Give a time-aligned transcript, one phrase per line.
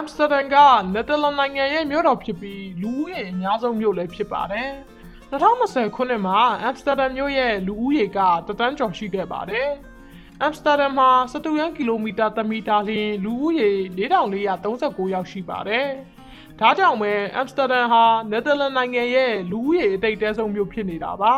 [0.00, 0.56] မ်စတာဒမ်က
[0.94, 4.70] နယ်သာလန်နိုင်ငံရဲ့မြို့တော်ဖြစ်ပြီးလူဦးရေအများဆုံးမြို့လည်းဖြစ်ပါတယ်။
[5.32, 9.68] 2020ခုနှစ်မှာအမ်စတာဒမ်မြို့ရဲ့လူဦးရေကတသန်းကျော်ရှိခဲ့ပါတယ်။
[10.42, 15.86] အမ်စတာဒမ်မှာစတုရန်ကီလိုမီတာတမီတာလျှင်လူဦးရေ4439ယောက်ရှိပါတယ်။
[16.60, 21.34] ဒါကြောင့်ပဲအမ်စတာဒမ်ဟာနယ်သာလန်နိုင်ငံရဲ့လူဦးရေအတိတ်အဆုံးမြို့ဖြစ်နေတာပါ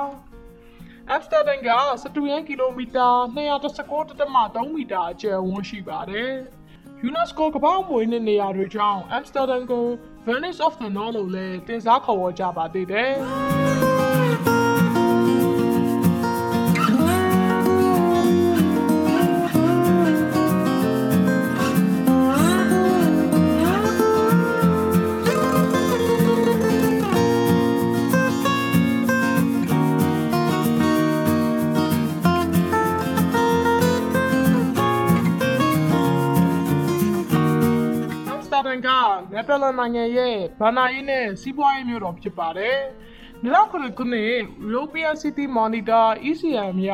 [1.11, 1.71] ။အမ်စတာဒမ်က
[2.03, 3.09] စတူရန်ကီလိုမီတာ
[3.87, 6.33] 219.3မီတာအကျယ်ဝန်းရှိပါတယ်။
[7.09, 9.87] UNESCO ကမ္ဘာ့အမွေအနှစ်နေရာတွေကြောင့်အမ်စတာဒမ်ကို
[10.27, 13.13] Venice of the North လို့လည်းတင်စားခေါ်ဝေါ်ကြပါသေးတယ်။
[39.43, 42.77] နယ်သာလန်နိုင်ငံရဲ့ဘာနာရေးနဲ့စီးပွားရေးမြို့တော်ဖြစ်ပါတယ်။
[43.45, 44.35] 2009ခုနှစ်
[44.73, 46.91] European City Monitor ECM ရ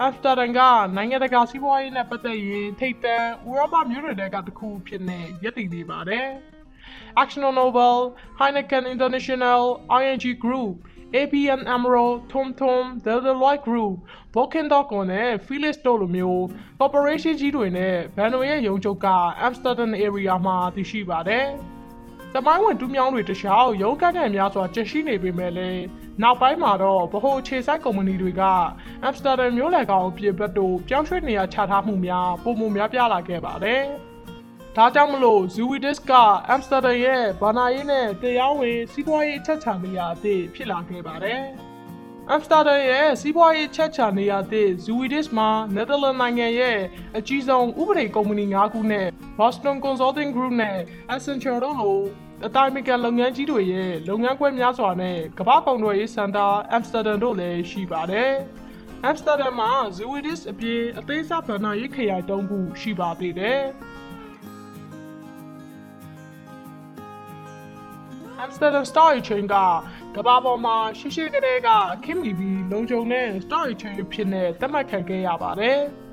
[0.00, 0.60] အမ်စတာဒမ်က
[0.96, 6.28] နိုင်ငံတကာစီးပွားရေးနဲ့ပတ်သက်ရင်ထိပ်တန်းဥရောပမြို့တွေကတစ်ခုဖြစ်နေရည်တည်နေပါတယ်။
[7.22, 7.98] Action Nobel,
[8.40, 9.62] Heineken International,
[10.00, 10.74] ING Group,
[11.14, 13.96] ABN AMRO, TomTom, The Deloitte Group,
[14.34, 16.42] Volkswagen နဲ့ Philips တို့လိုမျိုး
[16.78, 19.08] corporation ကြီးတွေနဲ့ဘန်တို့ရဲ့ရုံးချုပ်က
[19.46, 21.46] Amsterdam area မှာတည်ရှိပါတယ်။
[22.36, 25.82] တမိုင်းဝင်တူးမြောင်းတွေတခြားရုံးကန့်တဲ့များစွာကျရှိနေပေမဲ့လည်း
[26.22, 28.42] နောက်ပိုင်းမှာတော့ဗဟိုအခြေစိုက်ကုမ္ပဏီတွေက
[29.08, 33.82] Amsterdam မြို့လယ်ကောင်အပြင်ဘက်သို့ပြောင်းရွှေ့နေရာချထားမှုများပုံမှန်များပြားလာခဲ့ပါတယ်။
[34.76, 36.12] ဒါကြောင့်မလို့ Zoetis က
[36.48, 41.40] အမ်စတာဒမ်ရဲ့ဘာနာရေးနဲ့တရားဝင်စီးပွားရေးအချက်ချာနေရာအသစ်ဖြစ်လာခဲ့ပါတယ်။
[42.30, 46.78] အမ်စတာဒမ်ရဲ့စီးပွားရေးအချက်ချာနေရာအသစ် Zoetis မှာနယ်သာလန်နိုင်ငံရဲ့
[47.18, 49.06] အကြီးဆုံးဥပဒေကုမ္ပဏီ၅ခုနဲ့
[49.38, 50.78] Boston Consulting Group နဲ့
[51.14, 51.98] Accenture တို့လို
[52.42, 58.32] အတိုင်းအမြံလုပ်ငန်းကြီးတွေရဲ့လုပ်ငန်းခွဲများစွာနဲ့ကမ္ဘာကုန်သွယ်ရေးစင်တာအမ်စတာဒမ်တို့လည်းရှိပါတယ်။
[59.04, 63.60] အမ်စတာဒမ်မှာ Zoetis အပြင်အသေးစားဗဏ္ဍာရေးခရိုင်၃ခုရှိပါသေးတယ်။
[68.44, 69.56] Amsterdam Stock Exchange က
[70.16, 71.68] ကမ္ဘာပေါ်မှာရှိရှိကလေးက
[72.04, 75.80] ခင်မီပြီးလုံခြုံတဲ့ Stock Exchange အဖြစ်နဲ့သတ်မှတ်ခံခဲ့ရပါတယ်။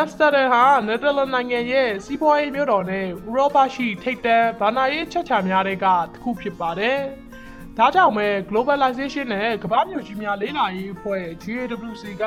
[0.00, 6.98] Amsterdam ဟာနယ်သာလန်နိုင်ငံရဲ့စီးပွားရေးမြို့တော်နဲ့ဥရောပရှိထိပ်တန်းဗဏ္ဍာရေးချက်ချာများတဲ့ကတစ်ခုဖြစ်ပါတယ်။
[7.78, 12.24] ဒါကြောင့်ပဲ globalization နဲ့ကမ္ဘာမြို့ကြီးများလေးလာရေးအဖွဲ့ GAWC က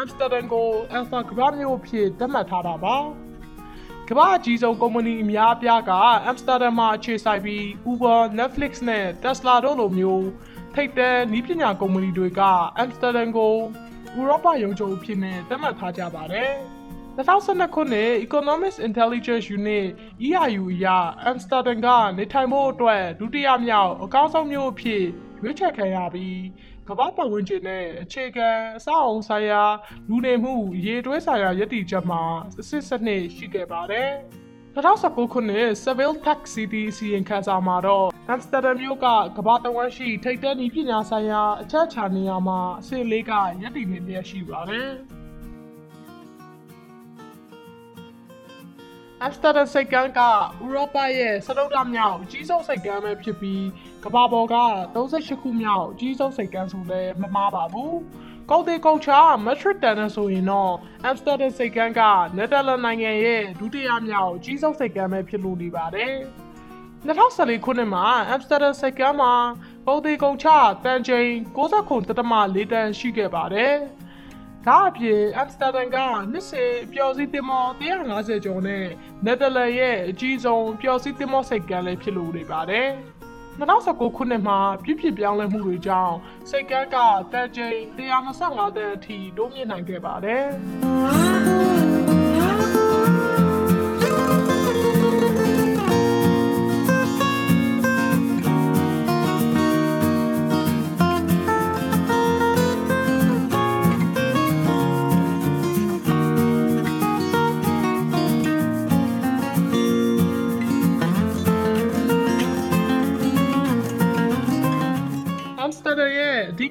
[0.00, 2.96] Amsterdam ကို Alpha ကမ္ဘာမြို့အဖြစ်သတ်မှတ်ထားတာပါ။
[4.08, 5.92] ကမ္ဘာအကြီးဆုံးကုမ္ပဏီအများအပြားက
[6.24, 10.26] အမ်စတာဒမ်မှာအခြေစိုက်ပြီး Uber, Netflix နဲ့ Tesla တို့လိုမျိုး
[10.74, 12.40] ထိပ်တန်းနည်းပညာကုမ္ပဏီတွေက
[12.76, 13.54] အမ်စတာဒမ်ကို
[14.18, 16.52] ဥရောပရုံးချုပ်အဖြစ်နဲ့သတ်မှတ်ထားကြပါတယ်။
[17.18, 19.86] 2012ခုနှစ် Economics Intelligence Unit
[20.26, 20.86] EIU အရ
[21.24, 21.88] အမ်စတာဒမ်က
[22.18, 25.04] နေထိုင်ဖို့အတွက်ဒုတိယမြောက်အကောင်းဆုံးမြို့အဖြစ်
[25.42, 26.40] ရွေးချယ်ခံရပြီး
[26.88, 29.62] ကမ္ဘာပတ်ဝန်းကျင်နဲ့အခြေခံအဆောက်အုံဆိုင်ရာ
[30.08, 30.54] လူနေမှု
[30.86, 32.22] ရေတွဲဆိုင်ရာရည်တည်ချက်မှာ
[32.60, 34.10] အစစ်စနစ်ရှိခဲ့ပါတယ်။
[34.76, 39.06] 2019ခုနှစ် Seville Tech City စီရင်ခန်းစာမှာတော့အမ်စတာဒမ်မြို့က
[39.36, 44.90] ကမ္ဘာတဝန်းရှိထိပ်တန်းနည်းပညာဆိုင်ရာအချက်အချာနေရာမှာအဆင့်လေးကရည်တည်နေလျက်ရှိပါတယ်။
[49.24, 50.28] အမ်စတာဒမ်စိတ်ကမ်းကဥ
[50.74, 53.64] ရောပရဲ့စတုတ္ထမြောက်အကြီးဆုံးစိတ်ကမ်းပဲဖြစ်ပြီး
[54.04, 54.56] ကမ္ဘာပေါ်က
[54.94, 57.92] 38ခုမြောက်အကြီးဆုံးစိတ်ကမ်းဆိုလည်းမမှားပါဘူး။
[58.50, 59.10] ကုန်သေးကုန်ချ
[59.44, 60.72] မက်ထရစ်တန်နဲ့ဆိုရင်တော့
[61.04, 62.00] အမ်စတာဒမ်စိတ်ကမ်းက
[62.36, 66.14] နယ်သာလန်နိုင်ငံရဲ့ဒုတိယမြောက်အကြီးဆုံးစိတ်ကမ်းပဲဖြစ်လို့နေပါတယ်။
[67.06, 69.34] 2014ခုနှစ်မှာအမ်စတာဒမ်စိတ်ကမ်းမှာ
[69.86, 70.48] ကုန်သေးကုန်ချ
[70.84, 73.74] တန်ချိန်69.4တန်ရှိခဲ့ပါတယ်။
[74.66, 75.96] ဒါအပြင်အမ်စတာဒမ်က
[76.32, 77.66] နှစ်စဉ်ပျော်စီးတင်မော
[78.04, 78.86] 150ကျော်နဲ့
[79.24, 82.88] နယ်သာလန်ရဲ့အကြီးဆုံးပျော်စီးတင်မောစိတ်ကမ်းလည်းဖြစ်လို့နေပါတယ်။
[83.60, 86.14] 2019ခုနှစ်မှာပြည့်ပြည့်ပြောင်းလဲမှုတွေကြောင့်
[86.50, 86.96] စိတ်ကမ်းက
[87.32, 87.76] တန်ချိန်
[88.26, 90.44] 125တန်အထိတိုးမြင့်နိုင်ခဲ့ပါတယ်။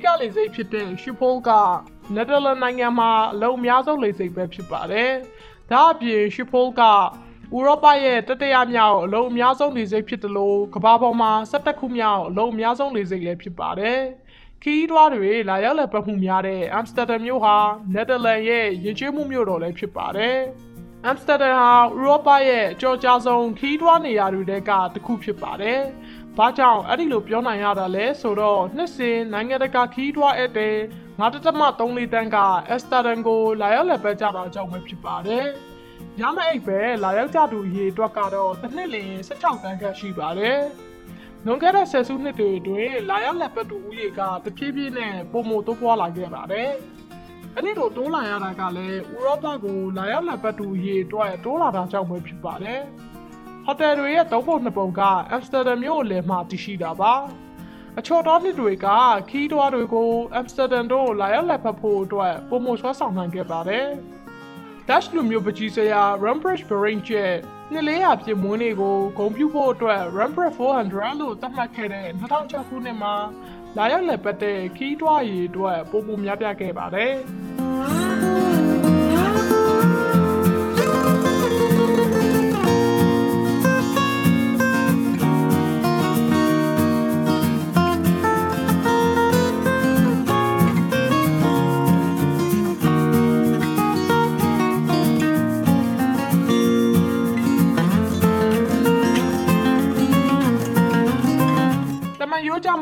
[0.03, 1.49] ကလေဆိပ်ဖြစ်တဲ့ရှီဖိုးက
[2.15, 5.11] နယ်သာလန်နိုင်ငံမှာအလုံးအများဆုံးလေဆိပ်ပဲဖြစ်ပါတယ်။
[5.71, 6.81] ဒါအပြင်ရှီဖိုးက
[7.55, 13.99] ဥရောပရဲ့တတိယမြောက်အလုံးအများဆုံးလေဆိပ်ဖြစ်တယ်လို့ကမ္ဘာပေါ်မှာ17ခုမြောက်အလုံးအများဆုံးလေဆိပ်လည်းဖြစ်ပါတယ်။
[14.63, 17.57] ခီးသွွားတွေလာရောက်လည်ပတ်မှုများတဲ့အမ်စတာဒမ်မြို့ဟာ
[17.93, 20.37] နယ်သာလန်ရဲ့ယဉ်ကျေးမှုမြို့တော်လည်းဖြစ်ပါတယ်။
[21.05, 25.79] အမ်စတာဒမ်ဟာဥရောပရဲ့အကျော်ကြားဆုံးခီးတွားနေရာတွေထဲကတစ်ခုဖြစ်ပါတယ်။
[26.39, 30.77] ဘာကြောင့်အဲ့ဒီလိုပြောနိုင်ရတာလဲဆိုတော့နှစ်စဉ်နိုင်ငံတကာခီးတွားဧည့်သည်
[31.19, 32.37] 9.3တန်းက
[32.69, 35.45] အမ်စတာဒမ်ကိုလာရောက်လည်ပတ်ကြတာကြောင့်ပဲဖြစ်ပါတယ်။
[36.21, 40.59] ရမအိတ်ပဲလာရောက်ကြသူအရေအတွက်ကတော့တစ်နှစ်လျင်16တန်းခန့်ရှိပါတယ်။
[41.45, 46.69] လွန်ခဲ့တဲ့ဆယ်စုနှစ်တွေအတွင်းလာရောက်လည်ပတ်သူဦးရေကတဖြည်းဖြည်းနဲ့ပုံမတိုးပွားလာခဲ့ပါတယ်။
[47.55, 52.81] အဲ့ဒီလိုတိုးလာရတာကလည်းဥရောပကိုလာရောက်လည်ပတ်သူအရေအတွက်တိုးလာတာကြောင့်ပဲဖြစ်ပါတယ်။
[53.69, 55.01] ဟိုတယ်တွေရဲ့သုံးပုံနှစ်ပုံက
[55.31, 57.13] အမ်စတာဒမ်မြို့အလယ်မှာတည်ရှိတာပါ။
[57.99, 58.87] အချော်တော်နှစ်တွေက
[59.29, 63.85] ခီးတွားတွေကိုအမ်စတာဒမ်တို့လာရောက်လည်ပတ်ဖို့အတွက်ပုံမဆွဲဆောင်နိုင်ခဲ့ပါတယ်။
[64.87, 67.33] Dutch လူမျိုးပကြီးစရာ Rembrandt Berend ရဲ့
[67.71, 73.13] နှစ်လေးရာပြည့်မွေးနေ့ကိုဂုဏ်ပြုဖို့အတွက် Rembrandt 400လို့သတ်မှတ်ခဲ့တဲ့2006ခုနှစ်မှာ
[73.77, 77.13] လာရောက်လည်ပတ်တဲ့ခီးတွားရည်အတွက်ပုံမများပြားခဲ့ပါတယ်။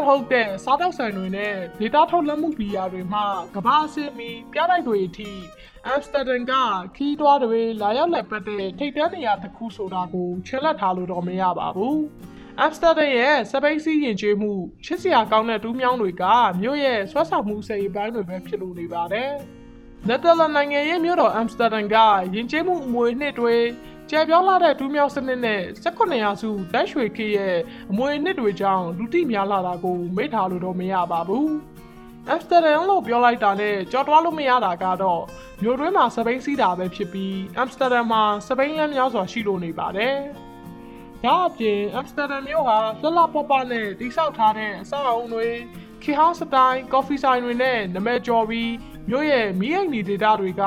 [0.08, 3.22] ဟုတ်တဲ့စားတောက်ဆိုင်တွေနဲ့ဒေတာထုတ်လက်မှုဘီယာတွေမှ
[3.56, 5.32] ကဘာအစင်းမီပြတိုက်တွေအထိ
[5.86, 6.54] အမ်စတာဒမ်က
[6.96, 12.00] ခီးတွားတွေလာရောက်လက်ပတ်တဲ့ထိပ်တန်းနေရာတစ်ခုဆိုတာကိုချက်လက်ထားလို့တော့မရပါဘူး
[12.60, 14.52] အမ်စတာဒမ်ရဲ့စပိန်စီးရင်ကျေးမှု
[14.86, 16.24] ချစ်စရာကောင်းတဲ့တူးမြောင်းတွေက
[16.62, 19.32] မြို့ရဲ့ဆွတ်ဆောင်မှုစိတ်ပိုင်းတွေပဲဖြစ်လို့နေပါတယ်
[20.08, 21.96] နယ်သာလန်နိုင်ငံရဲ့မြို့တော်အမ်စတာဒမ်က
[22.36, 23.56] ယဉ်ကျေးမှုအမွေနှစ်တွေ
[24.12, 27.58] ကျယ်ပြောင်းလာတဲ့ဒူးမြောက်စနစ်နဲ့18ရာစုတိုက်ရွှေခေတ်ရဲ့
[27.92, 31.48] အမွေနှစ်တွေကြောင့်လူတိများလာတာကိုမိထားလို့တော့မရပါဘူး။
[32.30, 35.22] အမ်စတာဒမ်လို့ပြောလိုက်တာနဲ့ကြော်တွားလို့မရတာကတော့
[35.62, 40.16] မြို့တွင်းမှာစပိန်စီးတာပဲဖြစ်ပြီးအမ်စတာဒမ်မှာစပိန်လမ်းများစွာရှိလို့နေပါတယ်။
[41.24, 45.48] ဒါအပြင်အမ်စတာဒမ်မြို့ဟာလှလှပပနဲ့တိစောက်ထားတဲ့အဆောက်အအုံတွေ
[46.04, 48.70] ခေဟောင်းစတိုင်ကော်ဖီဆိုင်တွေနဲ့နမဲကျော်ပြီး
[49.10, 50.64] မြို့ရဲ့မီးအိမ်ဒီဒေတာတွေက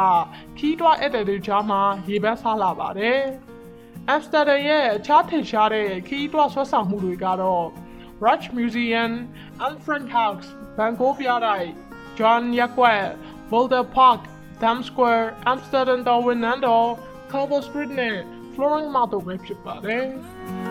[0.59, 3.21] ခီးတွားဧည့်သည်တွေကြားမှာရေပန်းစားလာပါတယ်။
[4.09, 7.67] အမ်စတာဒမ်ရဲ့အခြားထင်ရှားတဲ့ခီးတွားဆွဲဆောင်မှုတွေကတော့
[8.25, 9.13] Raj Museum,
[9.65, 10.49] Anne Frank House,
[10.79, 11.69] Bangkok ပြတိုက်
[12.19, 13.05] John ရက်ကွက်
[13.51, 14.21] Boulder Park,
[14.63, 16.89] Dam Square, Amsterdam Darwin နန်းတော်
[17.31, 18.17] Calvo Street နဲ့
[18.53, 20.05] Flooring Mart တို့ပဲဖြစ်ပါတယ်။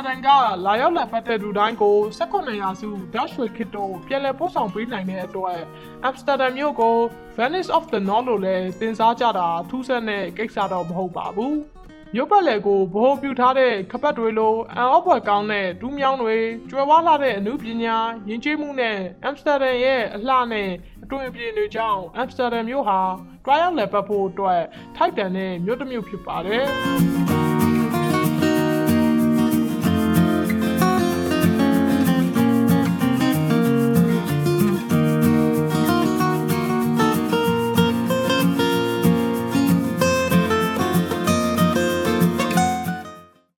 [0.00, 0.30] အမ်စတာဒမ်က
[0.66, 5.58] လာရောက်လာပတ်တဲ့လူတိုင်းကို18ရာစု Dutch ရွှေခေတ်တို့ပြည်လည်ပို့ဆောင်ပေးနိုင်တဲ့အတွက်
[6.04, 6.96] အမ်စတာဒမ်မြို့ကို
[7.36, 11.54] Venice of the North လို့လည်းတင်စားကြတာထူးဆန်းတဲ့ကိစ္စတော့မဟုတ်ပါဘူး။
[12.14, 16.36] မြို့ပတ်လည်ကိုဗဟိုပြုထားတဲ့ခပတ်တွေလိုအန်အော့ဘွယ်ကောင်းတဲ့ဒူးမြောင်းတွေ
[16.70, 17.96] ကျွယ်ဝလာတဲ့အမှုပညာ
[18.28, 20.70] ယဉ်ကျေးမှုနဲ့အမ်စတာဒမ်ရဲ့အလှနဲ့
[21.04, 23.00] အတွင်ပြင်းတွေကြောင့်အမ်စတာဒမ်မြို့ဟာ
[23.44, 24.62] တွားရောက်လည်ပတ်ဖို့အတွက်
[24.96, 26.66] ထိုက်တန်တဲ့မြို့တစ်မြို့ဖြစ်ပါတယ်။